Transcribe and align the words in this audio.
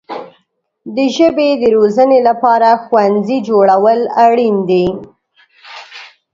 د 0.95 0.97
ژبې 1.15 1.49
د 1.61 1.63
روزنې 1.77 2.19
لپاره 2.27 2.69
ښوونځي 2.83 3.37
جوړول 3.49 3.99
اړین 4.25 4.57
دي. 4.69 4.85